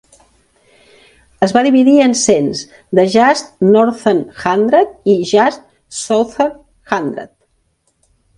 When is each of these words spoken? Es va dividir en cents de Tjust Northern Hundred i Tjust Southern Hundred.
Es 1.47 1.51
va 1.57 1.61
dividir 1.67 1.93
en 2.05 2.15
cents 2.21 2.63
de 3.01 3.05
Tjust 3.15 3.51
Northern 3.75 4.23
Hundred 4.47 4.97
i 5.15 5.19
Tjust 5.33 5.63
Southern 6.01 6.59
Hundred. 6.97 7.33